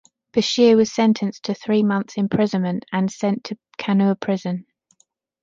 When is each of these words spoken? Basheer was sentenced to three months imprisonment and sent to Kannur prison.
Basheer 0.33 0.75
was 0.77 0.91
sentenced 0.91 1.43
to 1.43 1.53
three 1.53 1.83
months 1.83 2.17
imprisonment 2.17 2.85
and 2.91 3.11
sent 3.11 3.43
to 3.43 3.57
Kannur 3.77 4.19
prison. 4.19 4.65